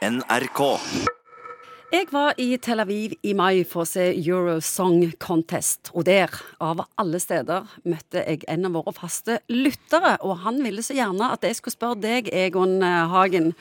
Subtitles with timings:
[0.00, 0.60] NRK.
[1.92, 6.32] Jeg var i Tel Aviv i mai for å se Euro Song Contest, og der,
[6.56, 11.28] av alle steder, møtte jeg en av våre faste lyttere, og han ville så gjerne
[11.34, 13.52] at jeg skulle spørre deg, Egon Hagen,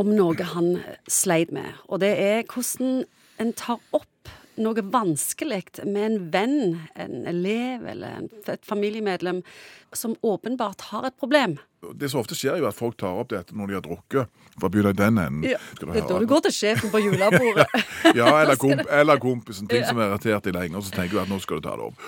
[0.00, 1.68] om noe han sleit med.
[1.90, 3.02] Og det er hvordan
[3.36, 6.60] en tar opp noe vanskelig med en venn,
[6.96, 9.44] en elev eller et familiemedlem
[9.92, 11.58] som åpenbart har et problem.
[11.94, 14.32] Det som ofte skjer, er jo at folk tar opp dette når de har drukket.
[14.56, 15.42] For å begynne i den enden.
[15.44, 17.66] Ja, det er da du går til sjefen på julebordet.
[18.16, 19.66] Ja, eller, komp eller kompisen.
[19.68, 21.74] Ting som har irritert deg lenge, og så tenker du at nå skal du ta
[21.76, 22.04] det opp.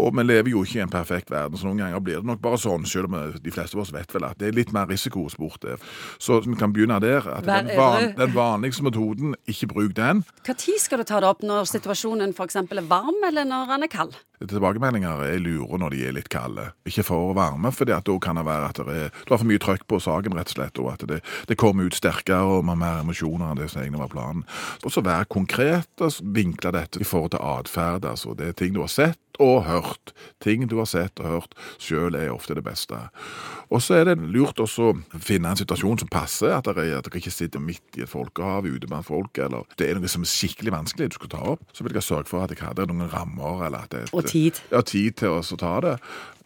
[0.00, 2.40] Og vi lever jo ikke i en perfekt verden, så noen ganger blir det nok
[2.42, 4.88] bare sånn, selv om de fleste av oss vet vel at det er litt mer
[4.90, 5.68] risikosport.
[6.22, 7.28] Så vi kan begynne der.
[7.28, 10.24] at Vær den, van den vanligste metoden, ikke bruk den.
[10.48, 11.46] Når skal du ta det opp?
[11.46, 12.58] Når situasjonen f.eks.
[12.64, 14.16] er varm, eller når den er kald?
[14.50, 16.68] Tilbakemeldinger er lure når de er litt kalde.
[16.88, 19.62] Ikke for varme, for da kan det være at det er, du har for mye
[19.62, 22.80] trøkk på saken, rett og slett, og at det, det kommer ut sterkere og med
[22.82, 24.46] mer emosjoner enn det som egentlig var planen.
[24.82, 28.08] Og så være konkret og vinkle dette i forhold til atferd.
[28.08, 30.12] Altså, det er ting du har sett og hørt.
[30.42, 32.98] Ting du har sett og hørt sjøl er ofte det beste.
[33.72, 36.52] Og så er det lurt også å finne en situasjon som passer.
[36.52, 39.88] At dere, at dere ikke sitter midt i et folkehav ute blant folk, eller det
[39.88, 41.64] er noe som er skikkelig vanskelig du skal ta opp.
[41.72, 43.66] Så vil jeg sørge for at jeg hadde noen rammer.
[43.66, 44.60] eller at det, Og tid.
[44.70, 45.96] Ja, tid til å ta det.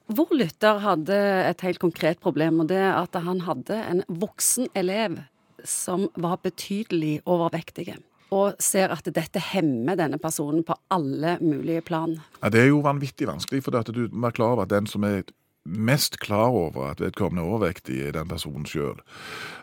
[0.06, 1.16] Vår lytter hadde
[1.48, 5.18] et helt konkret problem, og det er at han hadde en voksen elev
[5.66, 7.96] som var betydelig overvektig.
[8.34, 12.16] Og ser at dette hemmer denne personen på alle mulige plan.
[12.42, 14.86] Ja, Det er jo vanvittig vanskelig, for at du må være klar over at den
[14.90, 15.22] som er
[15.66, 19.00] mest klar over at vedkommende er overvektig, er den personen sjøl.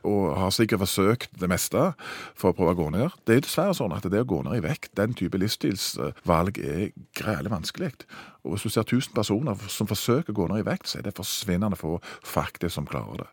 [0.03, 1.93] Og har sikkert forsøkt det meste
[2.35, 3.15] for å prøve å gå ned.
[3.27, 6.91] Det er dessverre sånn at det å gå ned i vekt, den type livsstilsvalg, er
[7.17, 7.93] grælig vanskelig.
[8.43, 11.07] Og hvis du ser 1000 personer som forsøker å gå ned i vekt, så er
[11.07, 11.95] det forsvinnende få
[12.27, 13.29] faktisk som klarer det.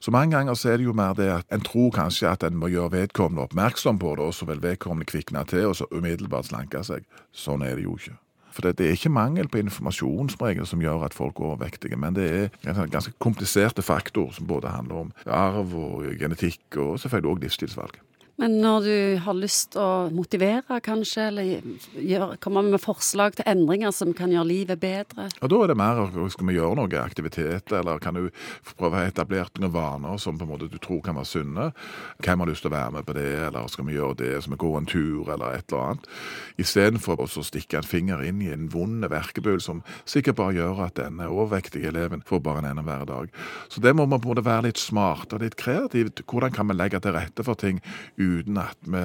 [0.00, 2.58] Så mange ganger så er det jo mer det at en tror kanskje at en
[2.60, 6.52] må gjøre vedkommende oppmerksom på det, og så vil vedkommende kvikne til og så umiddelbart
[6.52, 7.08] slanke seg.
[7.34, 8.14] Sånn er det jo ikke.
[8.52, 11.50] For det, det er ikke mangel på informasjon som regel som gjør at folk er
[11.52, 16.64] overvektige, men det er en ganske kompliserte faktorer som både handler om arv og genetikk,
[16.76, 18.00] og selvfølgelig også livsstilsvalg.
[18.40, 23.92] Men når du har lyst å motivere, kanskje, eller gjør, komme med forslag til endringer
[23.94, 26.00] som kan gjøre livet bedre Og da er det mer
[26.32, 28.30] skal vi gjøre noe aktivitet, eller kan du
[28.72, 31.68] prøve å ha etablert noen vaner som på en måte du tror kan være sunne?
[32.24, 34.56] Hvem har lyst til å være med på det, eller skal vi gjøre det, skal
[34.56, 36.10] vi gå en tur, eller et eller annet?
[36.64, 40.96] Istedenfor å stikke en finger inn i en vond verkebøl som sikkert bare gjør at
[40.98, 43.30] denne overvektige eleven får bare en ene hver dag.
[43.68, 46.24] Så det må man på en måte være litt smart og litt kreativt.
[46.28, 47.80] Hvordan kan vi legge til rette for ting
[48.22, 49.04] uten at vi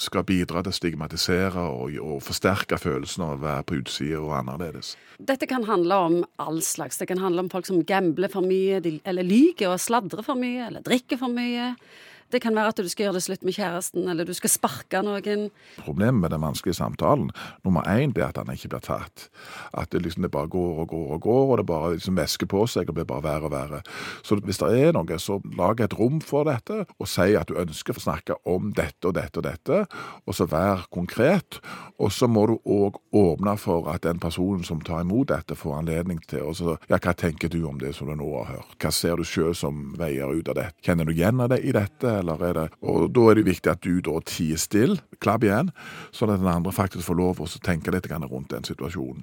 [0.00, 4.34] skal bidra til å stigmatisere og, og forsterke følelsen av å være på utsida og
[4.40, 4.94] annerledes?
[5.18, 6.98] Dette kan handle om all slags.
[6.98, 10.68] Det kan handle om folk som gambler for mye, eller lyver og sladrer for mye,
[10.68, 11.74] eller drikker for mye.
[12.34, 14.98] Det kan være at du skal gjøre det slutt med kjæresten, eller du skal sparke
[15.06, 15.44] noen.
[15.78, 17.28] Problemet med den vanskelige samtalen,
[17.62, 19.28] nummer én, det er at den ikke blir tatt.
[19.70, 22.50] At det liksom det bare går og går og går, og det bare liksom væsker
[22.50, 23.80] på seg og blir bare verre og verre.
[24.26, 27.60] Så hvis det er noe, så lag et rom for dette, og si at du
[27.60, 29.84] ønsker å snakke om dette og dette og dette,
[30.26, 31.60] og så vær konkret.
[32.02, 35.78] Og så må du òg åpne for at den personen som tar imot dette, får
[35.84, 38.74] anledning til å så, Ja, hva tenker du om det som du nå har hørt?
[38.82, 40.74] Hva ser du sjøl som veier ut av dette?
[40.82, 43.70] Kjenner du igjen av det i dette, eller er det Og da er det viktig
[43.70, 45.70] at du da tier stille, klabb igjen,
[46.12, 49.22] sånn at den andre faktisk får lov å tenke litt rundt den situasjonen.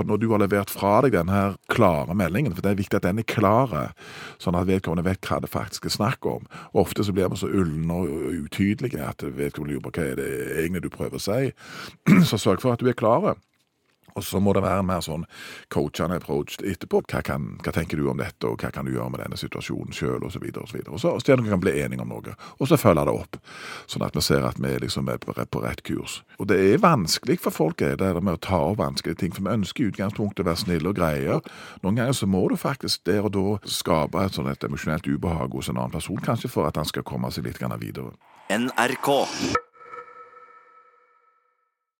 [0.00, 1.40] Og når du har levert fra deg denne
[1.72, 3.82] klare meldingen, for det er viktig at den er klare,
[4.40, 6.46] sånn at vedkommende vet hva det faktisk er snakk om.
[6.72, 10.30] Ofte så blir vi så ulne og utydelige at vedkommende lurer på hva er det
[10.62, 11.52] egentlig du prøver å si.
[12.30, 13.36] Så sørg for at du er klare.
[14.16, 15.26] Og så må det være mer sånn
[15.72, 17.02] coachende approach etterpå.
[17.10, 19.94] Hva, kan, hva tenker du om dette, og hva kan du gjøre med denne situasjonen
[19.96, 20.44] sjøl, osv.
[20.52, 20.94] Og så videre.
[20.94, 23.38] Og så dere kan bli enige om noe, og så følge det opp.
[23.90, 26.20] Sånn at vi ser at vi liksom er på på rett kurs.
[26.38, 29.46] Og det er vanskelig for folk er det med å ta opp vanskelige ting, for
[29.46, 31.40] vi ønsker i utgangspunktet å være snille og greie.
[31.82, 35.56] Noen ganger så må du faktisk der og da skape et sånn et emosjonelt ubehag
[35.56, 38.14] hos en annen person, kanskje for at han skal komme seg litt videre.
[38.52, 39.71] NRK.